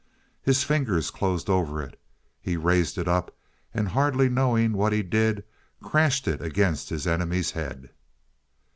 His 0.41 0.63
fingers 0.63 1.11
closed 1.11 1.47
over 1.47 1.79
it; 1.79 2.01
he 2.41 2.57
raised 2.57 2.97
it 2.97 3.07
up, 3.07 3.37
and 3.71 3.89
hardly 3.89 4.29
knowing 4.29 4.73
what 4.73 4.93
he 4.93 5.03
did, 5.03 5.43
crashed 5.79 6.27
it 6.27 6.41
against 6.41 6.89
his 6.89 7.05
enemy's 7.05 7.51
head. 7.51 7.91